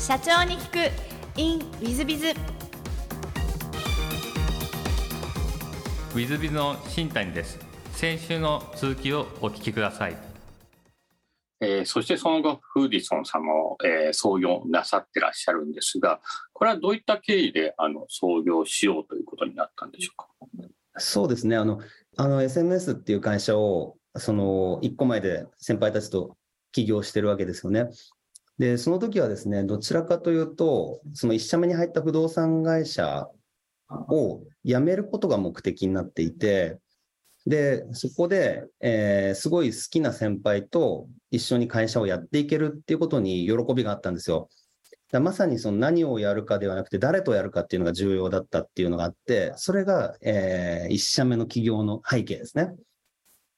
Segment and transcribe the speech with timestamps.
[0.00, 1.38] 社長に聞く。
[1.38, 7.58] In ウィズビズウィズビズの新谷です。
[7.92, 10.16] 先週の続きをお聞きください。
[11.60, 16.22] えー、そしてその後、フーディソン様を、えー、創業なさってらっしゃるんですが、
[16.54, 20.28] これはどういった経緯であの創業しようということになったんでしょうか？
[20.96, 21.78] そうですね、あの、
[22.16, 26.38] あの SMS っていう会社を、その1個前で先輩たちと
[26.72, 27.90] 起業してるわけですよね。
[28.60, 33.26] で、その時はですね、どちらかというと、その1社目に入った不動産会社
[33.88, 36.78] を辞めることが目的になっていて、
[37.46, 44.50] で、そこで、えー、すごい好きな先輩と一緒に会社をやっていけるっていうことに喜びがあったんですよ。
[45.10, 52.74] だまさにその何をやるかではなくて、誰とやるかっていうのが重要だったっていうのがあって、それが、えー、1社目の企業の背景ですね。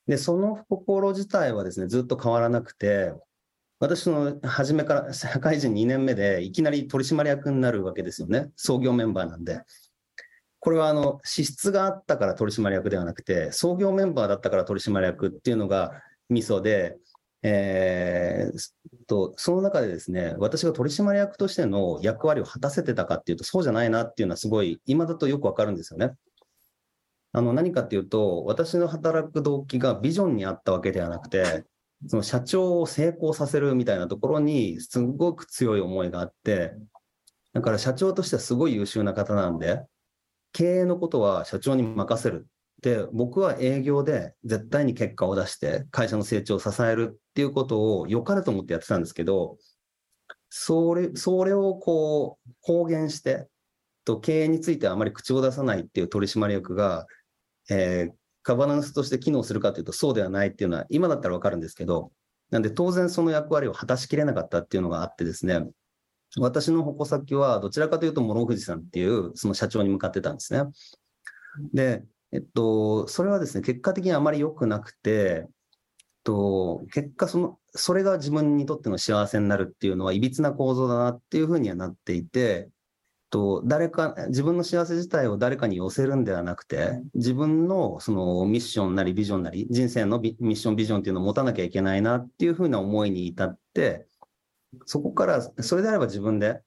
[0.06, 3.12] で、その心自体はですね、ずっと変わらなくて、
[3.82, 8.52] 私の初めから社会人2年目でいきなり取締役になるわけですよね。
[8.54, 9.62] 創業メンバーなんで。
[10.60, 16.96] これはあの資質があったから取締役ではなくて、創業メンバーだったから取締役っていうのがミソで、
[17.42, 26.12] えー、とその中でですね、私が取締役としての役割を果たせてたかっていうと、そうじゃないなっていうのはすごい、今だとよくわかるんですよね。
[27.32, 31.64] あの何かっていうと、私の働く動機がビジョンにあったわけではなくて、
[32.08, 36.72] その社長を成功させるみたいなところにすごく強い思いがあって、
[37.52, 39.82] だから社長としてはすごい優秀な方なんで、
[40.52, 42.46] 経営のことは社長に任せる。
[42.82, 49.56] で、僕は営業で絶対に結果を出して会社の成長を支えるっていうことを良かれと思ってやってたんですけど、
[50.50, 53.48] それ、それをこう公言して、
[54.04, 57.06] と経営についてはあまり口を出さないっていう取締役が、
[57.70, 58.12] えー、
[58.44, 62.12] ガバナンスとして機能するかというとそうではないっていうのは今だったらわかるんですけど、
[62.50, 65.66] なんで当然その役割を果たしきれなかったっていうのがあってですね、
[66.38, 70.64] 私の矛先はどちらかというと諸富士さんっていうその社長に向かってたんですね。
[71.72, 75.50] で、えっと、それはですね、結果的にあまり良くなくて、えっ
[76.24, 82.70] と、結果その、それが自分にとっての幸せになるっていうのは、いびつな構造だなっていうふうにはなっていて、
[83.32, 94.06] と誰か自分の幸せ自体を誰かに寄せるんではなくて自分のそのミッションなりビジョンなり人生のミッションビジョンっていうのを持たなきゃいけないなっていうふうな思いに至って
[94.84, 96.60] そこからそれであれば自分で、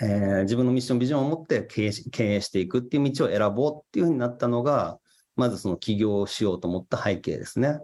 [0.00, 4.98] えー、自分のミッションビジョンを持って経営経営していくっていう道を選ぼうっていうふうになったのが
[5.36, 7.80] まずその起業をしようと思った背景ですね。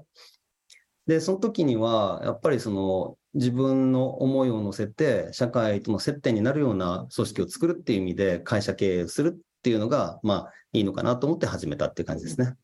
[1.07, 12.55] でその時にはやっぱりその自分の思いを乗せて社会との接点になるような組織を作るっていう意味で会社経営するっていうのが、まあ、いいのかなと思って始めたっていう感じですね。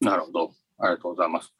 [0.00, 0.52] なるほど。
[0.78, 1.52] ありがとうございます。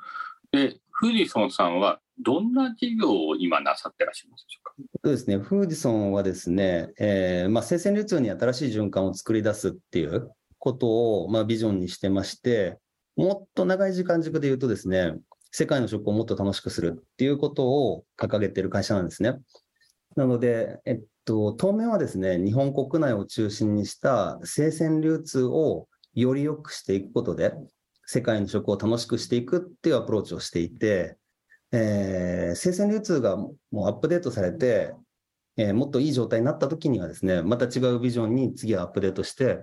[0.50, 4.72] で、フーディソンさんはどんな事業を今なさってらっしゃいますでしょうか？
[5.04, 5.38] そうですね。
[5.38, 12.78] フーディソンはですね、えー、まあ、生鮮流通に新しい循環を作り出すっていうことを、まあ、ビジョンにしてまして、
[13.16, 15.14] もっと長い時間軸で言うとですね、
[15.56, 19.38] 世界の食をもっと楽しくするっていうことを掲げてる会社なんですね。
[20.16, 27.54] なので、えっと、当面はですね、日本国内を中心にした生鮮流通をより良くしていくことで、
[28.04, 31.18] 世界の食を楽しくしていくっていうアプローチをしていて、
[31.70, 34.92] えー、生鮮流通がもうアップデートされて、
[35.56, 39.60] えー、もっといい状態になった時にはですね、また違うビジョンに次はアップデートして、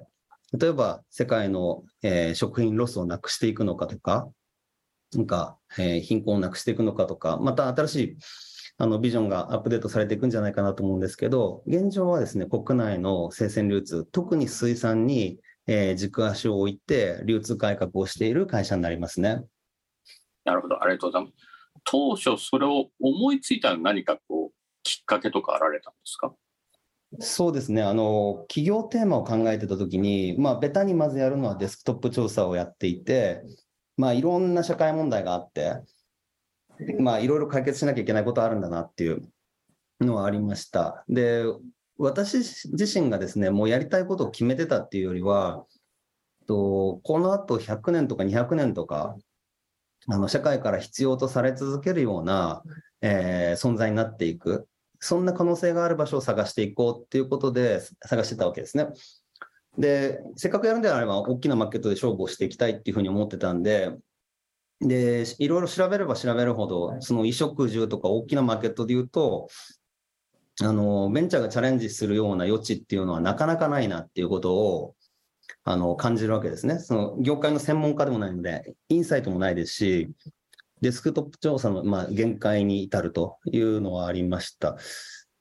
[0.58, 4.30] 例えば世界の、えー、食品ロスをなくしていくのかとか、
[5.14, 8.18] なんか、えー、貧困をなくしていくのかとか、また新しい
[8.78, 19.44] あのビジョンがアップデートされていくんじゃないかなと思うんですけど、現状はですね、国内の生鮮流通、特に水産に、えー、軸足を置いて、流通改革をしている会社になりますね。
[20.44, 21.34] なるほど、ありがとうございます。
[21.84, 26.34] 当初、それを思いついた何かこう、きっかけとかあられたんですか？
[27.20, 27.84] そうですね。
[27.84, 33.44] あの、企業テーマを考えてたときに、まあ、ベタにまずやるのはデスクトップ調査をやっていて、
[33.98, 35.82] まあ、いろんな社会問題があって、
[37.00, 39.22] まあ、いろいろ解決しなきゃいけないことあるんだなっていう
[40.00, 41.04] のはありました。
[41.08, 41.44] で、
[41.98, 45.66] 私自身がですね、もうやりたいことを決めてたっていうよりは、
[46.48, 49.16] とこの後100年とか200年とか、
[50.08, 52.64] あの社会から必要とされ続けるような、
[53.02, 54.68] えー、存在になっていく、
[55.00, 58.88] そんな可能性がある場所を探していこうっていうことで探してたわけですね。
[59.78, 63.92] で、せっかくやるんであれば、大きなマーケットで勝負をしていきたいっていうふうに思ってたんで、
[64.82, 69.48] で、いろいろ調べれば調べるほど、その衣食住とか大きなマーケットで言うと、
[70.62, 74.96] あの、ベンチャーがチャレンジするような余地っていうのはなかなかないなっていうことを、
[75.64, 76.80] あの、感じるわけですね。
[76.80, 80.10] その、業界の専門家でもないので、インサイトもないですし、
[80.82, 84.78] デスクトップ調査の、まあ、限界に至るというのはありました。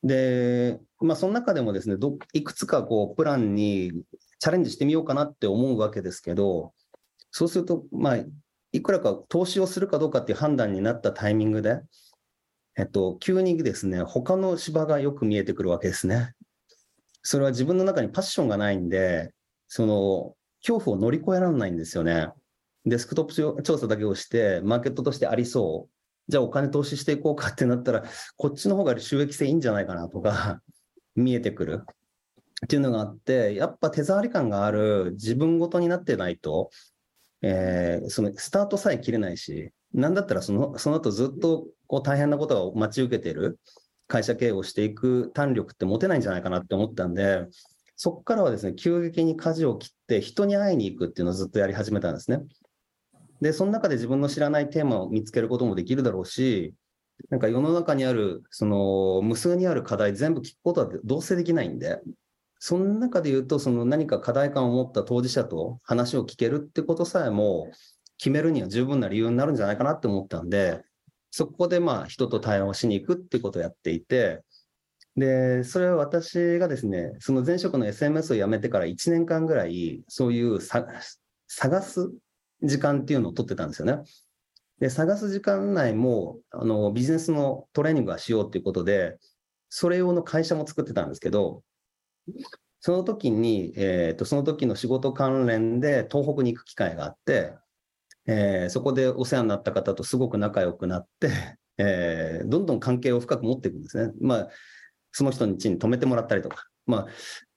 [0.02, 3.92] で、まあ、その中でもですね、どいくつかこうプランに
[4.38, 6.72] チャレンジしてみようかなって思うわけですけど、
[7.30, 8.18] そうすると、まあ、
[8.72, 11.80] いくらか投資をするかどうかっていう判断になったタイミングで、
[12.76, 16.34] えっと、急にですね、他の芝がよく見えてくるわけですね。
[17.22, 19.34] それは自分の中にパッションがないんで、
[19.68, 22.28] その、恐怖を乗り越えられないんですよね。
[22.86, 25.99] デスクトップ調査だけをして、マーケットとしてありそう。
[26.30, 28.04] じゃあお金投資していこうかってなったら、
[28.36, 30.62] こっちの方が収益性いいんじゃないかなとか、
[31.16, 31.82] 見えてくる
[32.64, 36.70] っていうのがあって、やっぱ手触り感がある自分ごとになってないと、
[37.42, 43.58] えー、そのスタートさえ切れないし、なんだったらそのその後ずっとこう大変なことを待ち受けてる
[44.06, 47.46] 会社経営をしていく胆力って持てないんじゃないかなって思ったんで、
[47.96, 52.40] そこからはですね、急激に舵を切って人に会いに行くっていうのをずっとやり始めたんですね。
[53.40, 56.74] で、その中で自分の知らないテーマを見つけることもできるだろうし、
[57.28, 62.00] なんか世の中にある、その無数にある課題全部聞くことはどうせできないんで、
[62.58, 67.70] その中で言うと、その何か課題感を持った当事者と話を聞けるってことさえも
[68.18, 70.82] 決めるには十分な理由になるんじゃないかなって思ったんで、
[71.30, 74.42] そこでまあ人と対話をしに行くってことをやっていて、
[75.16, 81.00] で、それは私がですね、その前職の SMS を辞めてから1年間ぐらい、そういう探
[81.82, 82.10] す
[82.62, 84.02] 時間っていうのを取ってたんですよね。
[84.80, 89.18] で、探す時間内も、あの、ビジネスのトレーニングはしようっていうことで、
[89.68, 91.62] それ用の会社も作ってたんですけど、
[92.80, 97.52] その時に、えっ、と、その時の仕事関連で東北に行く機会があって、
[98.26, 101.30] えー、そこでお世話になった方とすごく仲良くなって、
[101.78, 104.12] えー、どんどん関係を深く持っていくんですね。
[104.20, 104.48] まあ、
[105.12, 107.06] その人の家に泊めてもらったりとか、まあ、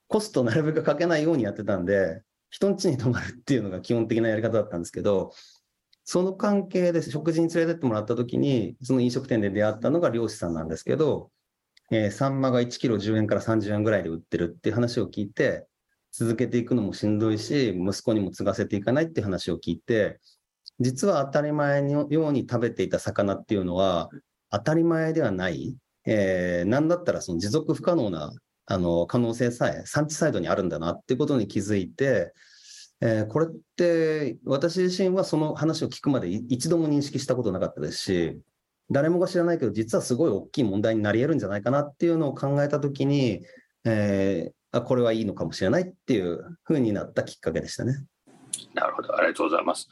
[0.07, 2.21] コストなるべくかけないようにやってたんで、
[2.53, 5.33] 人ん家に泊まるっていうのが基本的なやり方だったんですけど、
[6.03, 11.31] その関係で食事に連れてってもらった時に、その飲食店で出会ったのが漁師さんなんですけど、
[11.89, 15.65] えー、サンマが1キロ10円から30円ぐらいで売ってるっていう話を聞いて、
[16.11, 20.19] 続けていくのもしんどいし、息子にも継がせていかないっていう話を聞いて、
[20.79, 24.11] 実は当たり前のように食べていた魚っていうのは、
[24.51, 28.31] 当たり前ではない、えー、なんだったらその持続不可能な
[28.65, 32.33] あの可能性さえ産地サイドにあるんだなっていうことに気づいて、
[33.01, 38.39] えー、これって私自身はその話を聞くまで一度も認識したことなかったですし、
[38.89, 43.43] 誰もが知らないけど、実はすごい大きい問題になり得るんじゃないかなっていうのを考えたときに、
[43.85, 48.05] えー、あ、これはいいのかもしれないっていうふうになったきっかけでしたね。
[48.73, 49.87] なるほど、ありがとうございます。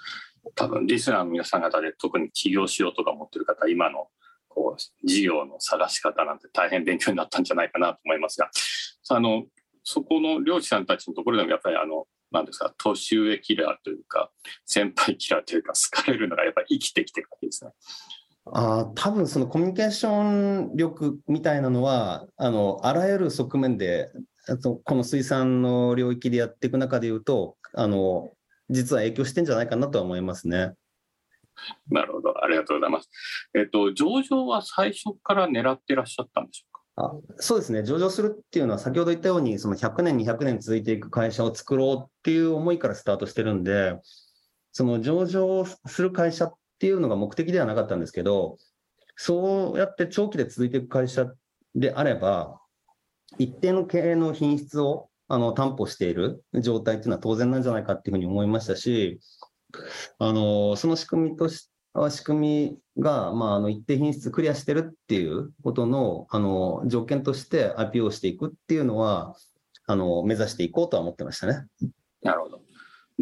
[0.55, 4.07] 多分リスナーの皆さん方で特に起業しようとか思ってる方、今の
[4.53, 8.49] こう事業の探し方なんて大変勉強になったんじゃないかなと思いますが、
[9.09, 9.45] あの
[9.83, 14.31] そこの漁師さんたちのところでもやっぱりあのなんですか年上キラーというか
[14.65, 17.71] 先輩キラーというか好かれるのがやっぱり生きてきてるわけですね。
[18.53, 24.11] あ多分そのコミュニケーション力みたいなのはあのあらゆる側面で
[24.47, 28.31] あとこの水産の領域でやっていく中でいうとあの
[28.69, 30.73] 実は影響してんじゃないかなとは思いますね。
[31.89, 33.09] なるほど、ありがとうございます。
[33.53, 36.81] えっと、上場は最初から狙ってらっしゃったんでしょうか？
[36.95, 43.99] あそうですね、上場するっていうのは、先ほど言ったように、その100年、200年続いていく会社を作ろうっていう思いからスタートしてるんで、
[44.71, 48.57] その上場する会社っていうのが目的ではなかったんですけど、
[49.15, 51.31] そうやって長期で続いていく会社
[51.75, 52.59] であれば、
[53.37, 59.19] 一定の経営の品質をあの担保している状態っていうのは当然なんじゃないかっていうふうに思いましたし、
[60.19, 61.69] あのその仕組みとし
[62.09, 69.35] 仕組みが、まあ、あの一定品質クリアしてるっていうことのあの条件として IPO していくっていうのは
[69.87, 71.65] あの目指していこうとは思ってましたね。
[72.21, 72.61] なるほど。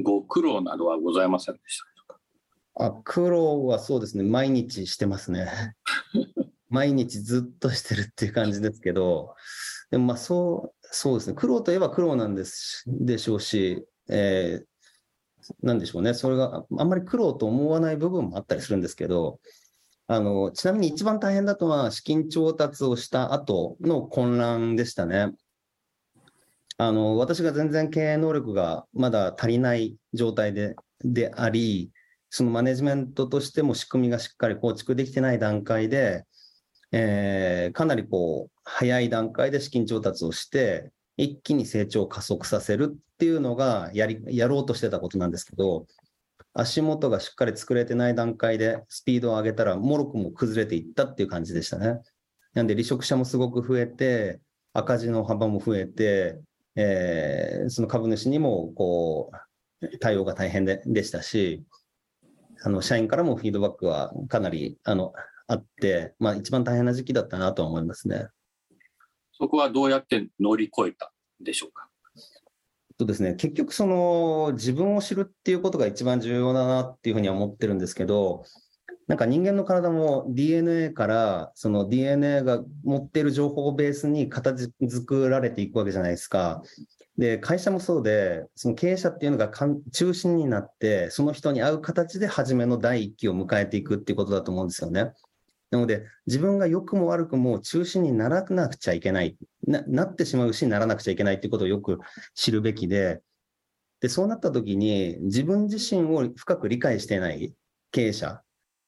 [0.01, 1.89] ご苦労などはございませんでした
[2.79, 5.75] あ苦労はそうですね、毎日してますね。
[6.69, 9.35] 毎日ずっとしてるっていう感じですけど、
[9.91, 14.65] でもまあそう、そうですね、苦労といえば苦労なんですでしょうし、えー、
[15.61, 19.39] なんでしょうね、それがあんまり苦労と思わない部分もあったりするんですけど、
[20.07, 25.33] あのちなみに一番大変だとは、資金調達をした後の混乱でしたね。
[26.77, 31.91] あの私が全然経営能力がまだ足りない状態でであり、
[32.29, 36.25] そのマネジメントとしても仕組みがしっかり構築できてない段階で、
[36.91, 45.85] えー、かなりこう、早い段階で資金調達をして、一気に成長を加速させるっていうのがやり、やろうとしてたことなんですけど、
[46.53, 51.99] 足元がしっかり作れてない段階でスピードを上げたら、もろくも崩れていったっていう感じでしたね。
[52.53, 54.39] なんで離職者もすごく増えて、
[54.73, 56.39] 赤字の幅も増えて、
[56.75, 59.31] えー、その株主にもこ
[59.81, 61.65] う対応が大変ででしたし、
[62.63, 65.11] あの社員からもフィードバックはかなりあの
[65.47, 68.27] あって、まあ、一番大変な時期だったなとは思いますね。
[69.39, 71.89] そこはどうやって乗り越えたんでしょうか？
[72.97, 78.43] とですね、結局その自分を知るっていうことが一番重要だなっていうふうには思ってるんですけど、
[79.07, 86.61] なんか人間の体も DNA からその DNA が持っている情報をベースに形作られていくわけじゃないですか。
[87.17, 89.49] で、会社もそうで、その経営者っていうのが
[89.93, 95.13] 中心になって、その人に合う形で初めの第一期を迎えていくっていうことだと思うんですよね。
[95.71, 101.99] なので、自分が良くも悪くも中心にならなくちゃいけないな、なってしまうし、ならなくちゃいけないっていうことをよく
[102.33, 103.21] 知るべきで、
[104.01, 107.53] で、そうなった時に、自分自身を深く理解していない
[107.91, 108.41] 経営者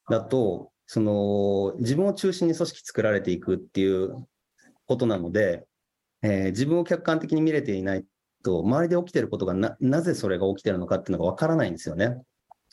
[0.10, 4.28] だと、その、自分を中心に組織作られていくっていう
[4.88, 5.68] ことなので、
[6.24, 8.06] えー、自分を客観的に見れていない
[8.44, 12.18] と、周りで起きてることがな、なぜそれが起きてるのかっていうのがわからないんですよね。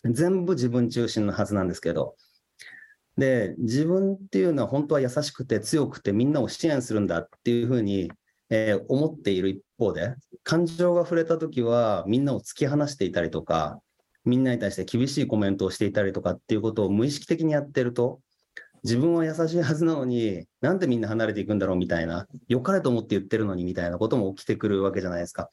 [0.05, 2.15] 全部自分中心のはずなんですけど。
[3.19, 8.13] で、自分っていうのは本当は優しくて強くてみんなを支援するんだっていうふうに、
[8.49, 13.81] えー、思っている一方で、感情が触れた時はみんなを突き放していたりとか、
[14.25, 18.21] みんなに対して厳しいコメントをしていたりとかっていうことを無意識的にやってると、
[18.85, 25.51] 自分は優しいはずなのに、なんでみんな離れていくんだろうみたいな、良かれと思って言ってるのにみたいなことも起きてくるわけじゃないですか。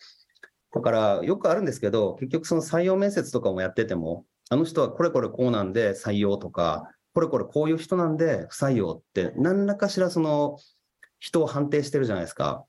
[0.72, 10.58] だから、よくあるんですけど、結局その採用面接とかもやってても、あの人はこれこれこうなんで採用とか、これこれこういう人なんで不採用って、何らかしらその
[11.20, 12.66] 人を判定してるじゃないですか。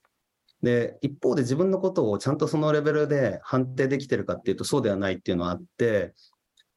[0.63, 6.15] で、一方で自分のことをちゃんとそのレベルで判定できてるかっていうとそうではないっていうのはあって、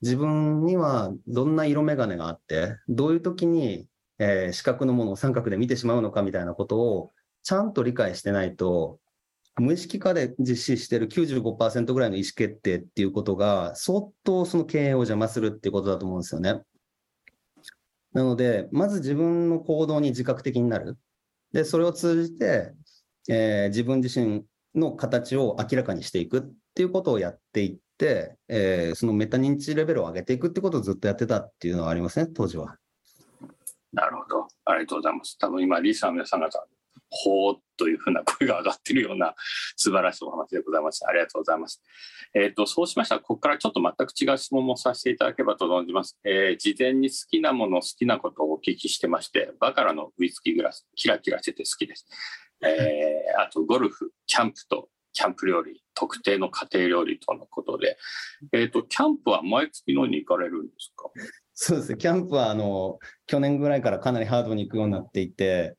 [0.01, 3.85] 自分にはどんな色眼鏡があって、どういう時に、
[4.17, 7.11] えー、視覚のものを三角で見てしまうのかみたいなことを
[7.43, 8.99] ちゃんと理解してないと、
[9.57, 16.63] 無意識化で実施してる95%ぐらいの意思決定っていうことが相当その経営を邪魔するっていうことだと思うんですよね。
[18.13, 20.97] なので、まず自分の行動に自覚的になる。
[21.51, 22.73] で、それを通じて、
[23.29, 26.41] えー、自分自身の形を明らかにしていくっ
[26.73, 32.75] ていうことをやっていって、えー、そのメタ認知レベルを上げていくってことをずっとやってたっていうのはありますね、当時は。
[33.93, 34.47] なるほど。
[34.65, 35.37] ありがとうございます。
[35.37, 36.65] 多分今、リーサーの皆さん方、
[37.09, 39.33] ほーというふうな声が上がっているような
[39.75, 41.07] 素晴らしいお話でございました。
[41.09, 41.81] ありがとうございます。
[42.33, 46.19] えっ、ー、と、そうしましたら、ここからちょっと全く違う質問もさせていただければと存じます。
[46.23, 52.07] えー、事前に好きなもの、好きなことをお聞きしてまして、バカラのウイスキーグラス、キラキラしてて好きです。
[52.61, 57.97] えー、あと、ゴルフ、キャンプとキャンプ料理、特定の家庭料理とのことで、
[58.53, 61.09] えっ、ー、と、キャンプは毎月のに行かれるんですか？
[61.53, 65.75] そうですね、キャンプはあの去年ぐらいからかなりハードに行くようになっていて、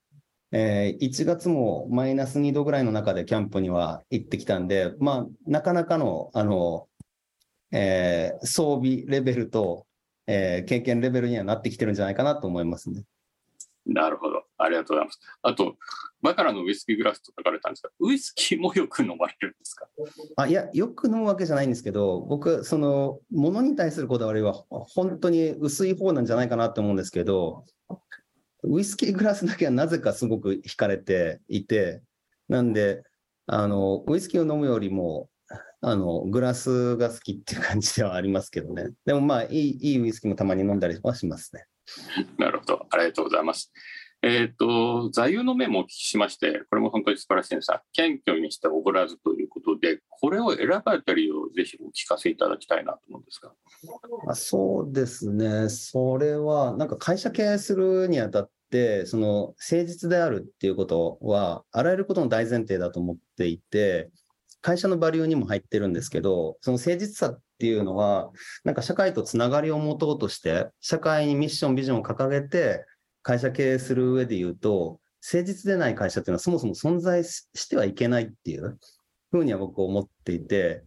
[0.52, 6.88] えー、1月もマイナス2度ぐらいの中でキャンプには行ってきたんで、まあ、なかなかの、あの、
[7.73, 9.87] えー、装備レベルと、
[10.26, 13.04] えー、経験レベルにはなってきてるんじゃないかなと思いますね。
[13.87, 14.42] なるほど。
[14.59, 15.21] ありがとうございます。
[15.42, 15.76] あと、
[16.21, 19.87] バカラのウイスキーグラスと書かれたんですが、ウイスキーもよく飲まれるんですか？
[20.37, 27.64] あいや、よく飲むわけじゃないんですけど、僕、その、ものに対するこだわりは本当に薄い方なんじゃないかなと思うんですけど、
[28.62, 32.02] ウイスキーグラスだけはなぜかすごく惹かれていて、
[32.49, 33.02] なんで、
[33.47, 35.29] あの、ウイスキーを飲むよりも、
[35.81, 38.90] あの、グラスが好きっていう感じではありますけどね。
[39.05, 41.64] でもまあ、いい、いいウイスキーもたまに飲んだりはしますね。
[42.38, 42.87] なるほど。
[42.90, 43.73] ありがとうございます。
[44.23, 53.53] えっ、ー、と、座右の銘もお聞きしまして、これも本当に素晴らしいんですが、謙虚にしておごらずということで、これを選ばれた理由をぜひお聞かせいただきたいなと思うんですが。
[54.29, 55.71] あそうですね。
[55.71, 64.11] それは、なんか会社経営するにあたって、その誠実であるっていうことは、あらゆることの大前提だと思っていて、
[64.61, 68.31] 会社のバリューにも入ってるんですけど、その誠実さっていうのは、
[68.65, 72.85] なんか社会とつながりを持とうとして、社会にミッション、ビジョンを掲げて、
[73.23, 78.79] 会社経営する上で言うと、誠実でない会社っていうのはそもそも存在してはいけないっていう
[79.31, 80.85] ふうには僕は思っていて、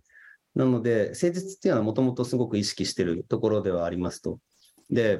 [0.55, 4.39] なので、誠実っていうのはもともとすごく意識してるところではありますと。
[4.89, 5.19] で、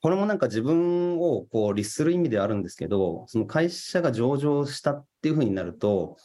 [0.00, 6.16] これもなんか自分をこう律する意味ではあるんですけど、その会社が上場したっていうふうになると、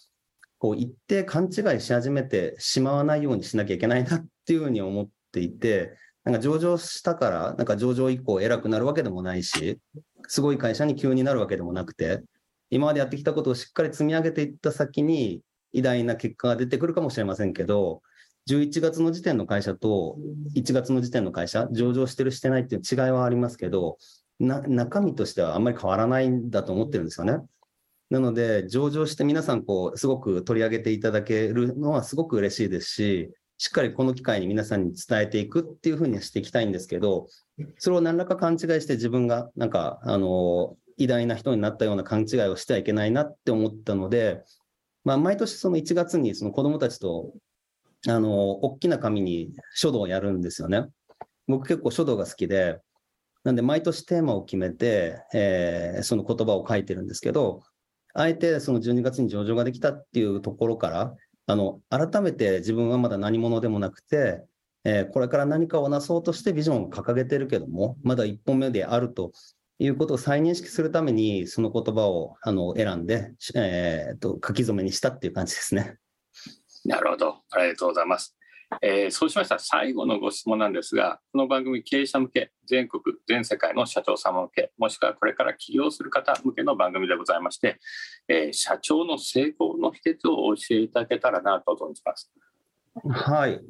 [0.58, 9.79] こう一定勘違いし始めてしまわないようにしなきゃいけないなっていうふうに思っていて、なんか上場したから、なんか上場以降偉くなるわけでもないし、
[10.27, 12.21] すごい会社に急になるわけでもなくて、
[12.69, 15.41] 今までやってきたことをしっかり積み上げていった先に、
[15.73, 18.01] 偉大な結果が出てくるかもしれませんけど、
[18.49, 20.17] 11月の時点の会社と
[20.55, 23.97] 1月の時点の会社、上場してるしてないっていう違いはありますけど、
[24.39, 27.37] 中身としてはあんまり変わらないんだと思ってるんですよね。
[28.09, 37.27] なので、上場して皆さん、こう、すごく取り上げていただけるのはすごく嬉しいですし、しっかりこの機会に皆さんに伝えていくっていうふうにしていきたいんですけど、
[37.77, 44.43] それを何らか勘違いして自分がなんか、あの、偉大な人になったような勘違いをしてはいけないなって思ったので、
[45.03, 47.33] まあ、毎年その1月にその子供たちと、
[48.07, 50.87] あの、大きな紙に書道をやるんですよね。
[51.47, 52.79] 僕結構書道が好きで、
[53.43, 57.61] なんで毎年テーマを決めて、えー、その言葉を書いてるんですけど、
[58.15, 61.15] あえてその12月に上場ができたっていうところから、
[61.48, 64.43] あの、改めて自分はまだ何者でもなくて、
[64.83, 69.31] えー、これから何かをなそうとしてビジョンを掲げてるけども、まだ一歩目であると
[69.79, 75.98] いうことを再認識するために、その言葉をあの選んで、えーと、書き初めにしたっていう感じですね。
[76.86, 78.36] なるほど、ありがとうございます。
[78.81, 87.79] えー、そうしましたら最後のご質問なんですが、この番組経営者向け、全国、全世界の社長様向け、もしくはこれから起業する方向けの番組でございまして、
[88.27, 92.31] えー、社長の成功の秘訣を教えていただけたらなと存じます。
[93.09, 93.61] はい。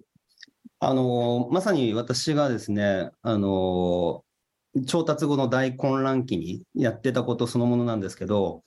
[0.79, 4.23] あのまさに私がですね、あの
[4.87, 8.63] 調達後の大混乱期にやってたことそのものなんですけど、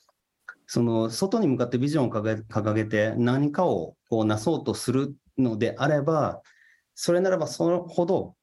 [0.67, 6.43] その外に向かってビジョンを掲げて何かをこうなそうとするのであれば、
[6.95, 8.35] それならばそのほど、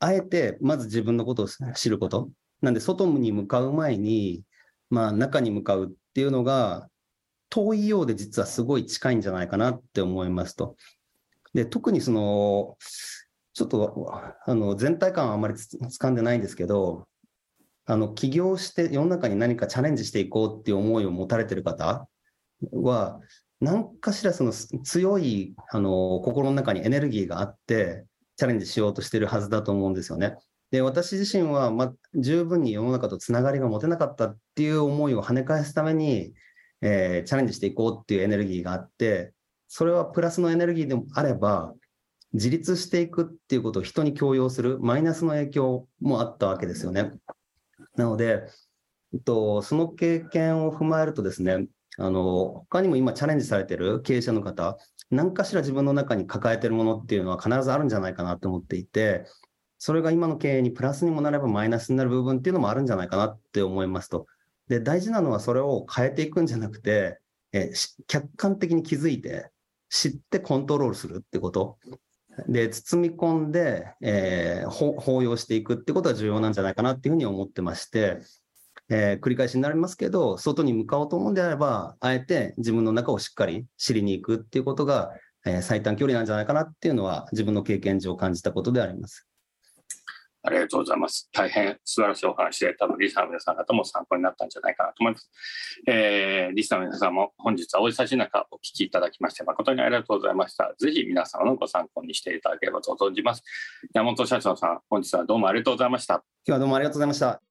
[0.00, 2.30] あえてまず自分のことを知ること。
[2.60, 4.42] なんで外に向かう前に、
[4.90, 6.88] まあ中に向かうっていうのが
[7.50, 10.76] 遠いようで実はすごい近いんじゃないかなって思いますと。
[11.54, 12.76] で、特にその、
[13.54, 14.12] ちょっと
[14.46, 17.08] あの全体感はあまりつかんでないんですけど、
[17.86, 22.06] あの起業して世の中に何かチャレンジしていこうっていう思いを持たれてる方
[22.70, 23.20] は、
[23.60, 28.04] 何かしらその強いあの心の中にエネルギーがあって、
[28.36, 30.36] チャレンジしようとしてるはずだと思うんですよね。
[30.70, 36.32] で、私自身は、ま、十分に世の中とつながりが持てなかったっていう思いを跳ね返すために、
[36.82, 39.32] えー、チャレンジしていこうっていうエネルギーがあって、
[39.66, 41.74] それはプラスのエネルギーでもあれば、
[42.32, 47.12] 自立していくっていうことを人に強要するマイナスの影響もあったわけですよね。
[47.96, 48.44] なので、
[49.14, 51.66] えっと、その経験を踏まえるとですね、
[51.98, 54.78] あの他にも今チャレンジされてる経営者の方、
[55.10, 59.26] 何かしら自分の中に抱えてるものっていうのは必ずあるんじゃないかなと思っていて、
[59.78, 64.26] それが今の経営にプラスにもなればマイナスになる部分っていうのもあるんじゃないかなって思いますと。
[64.68, 67.18] で、大事なのはそれを変えていくんじゃなくて、
[67.52, 67.72] え
[68.06, 69.50] 客観的に気づいて、
[69.88, 71.78] 知ってコントロールするってこと。
[72.46, 78.18] で、包み込んで、えー、包容していくってことが重要なんじゃないかなっていうふうに思ってまして、
[78.90, 85.12] えー、繰り返しになりますけど、外に向かおうと思うんであれば、あえて自分の中をしっかり知りに行くっていうことが、
[85.46, 89.28] えー、最短距離なんじゃないかなっていうのは、自分の経験上感じたことであります。
[90.42, 91.28] ありがとうございます。
[91.32, 95.30] 大変素晴らしいお話で、多分リスナーの皆さん方も参考になったんじゃないかなと思います。
[95.86, 100.74] えー、リスナーの皆さんも本日はお忙しい中お聞きいただきまして誠にありがとうございました。
[100.78, 103.42] ぜひ皆様のご参考にしていただければと存じます。
[103.92, 106.14] 山本社長さん、本日はどうもありがとうございました。
[106.14, 107.47] 今日はどうもありがとうございました。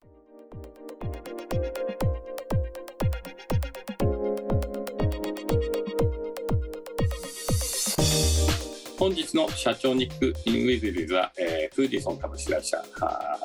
[8.98, 12.84] 本日の社長ニック・インウィズビズは、えー、フーディソン株式会社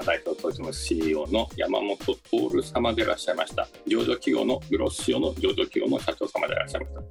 [0.06, 3.68] 代表取締 CEO の山本徹様でいらっしゃいました。
[3.86, 7.00] 上場企業のグロスシオの上場企業の社長様でいらっしゃいました。
[7.00, 7.04] い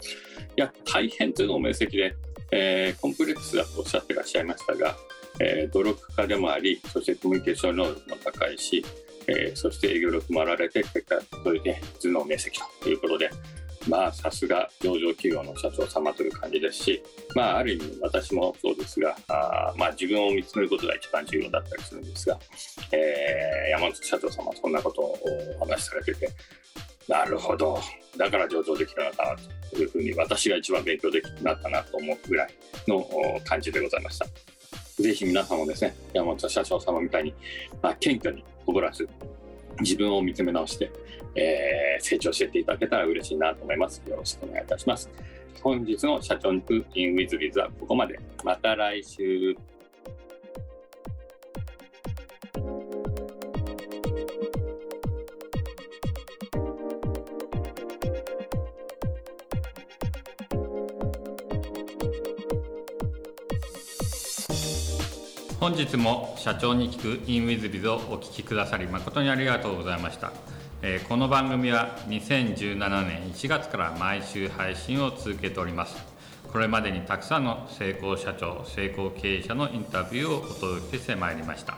[0.55, 2.15] や大変というのも明晰で、
[2.51, 4.95] えー、コンプレックスだとおっしゃっていらっしゃいましたが、
[5.39, 8.83] えー、努力家でもありそしてコミュニケーション能力も高いし、
[9.27, 12.49] えー、そして営業力もあられて結果それで頭脳明晰
[12.81, 13.29] ということで
[13.87, 17.03] まあ、さすが上場企業の社長様という感じですし、
[17.35, 22.39] まあ、ある意味私もそうですが、あまあ、自分を見つめることが一番重要だったりするんですが、
[22.91, 25.17] えー、山本社長様そんなことを
[25.59, 26.29] お話しされてて、
[27.07, 27.79] なるほど、
[28.17, 29.35] だから上場できたのかな
[29.71, 32.53] というふうに私が一番勉強できなったなと思うぐらい
[32.87, 33.05] の
[33.45, 34.25] 感じでございました。
[35.01, 37.33] ぜひ皆さんもですね、山本社長様みたいに、
[37.81, 39.09] まあ、謙虚に誇らず、
[39.81, 40.91] 自分を見つめ直して、
[41.35, 44.01] えー、成長していっていただけたら嬉しいなと思います。
[44.07, 45.09] よろしくお願いいたします。
[45.61, 48.19] 本日の社長にクッキングウィズビズはここまで。
[48.43, 49.55] また来週。
[65.61, 70.33] 本日も社長に聞く in WithBiz をお聞きくださり誠にありがとうございました、
[70.81, 75.95] えー、この番組は2017年1月から毎週配信を続けております。
[76.51, 81.77] これまでにたくさんの成功社長成功経営者のインタビューをお届けしてまいりました。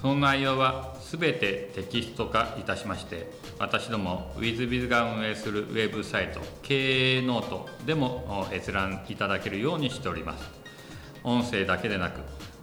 [0.00, 10.50] その内容は全てテキスト化いたしまして私ども WithBiz が運営するウェブサイト経営ノートでも閲覧いただけるようにしております。
[11.22, 12.20] 音声だけでなく